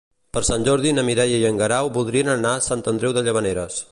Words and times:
Per 0.35 0.41
Sant 0.47 0.63
Jordi 0.67 0.93
na 0.99 1.03
Mireia 1.09 1.37
i 1.43 1.45
en 1.51 1.59
Guerau 1.61 1.91
voldrien 1.99 2.33
anar 2.39 2.57
a 2.57 2.65
Sant 2.71 2.85
Andreu 2.95 3.17
de 3.19 3.27
Llavaneres. 3.29 3.81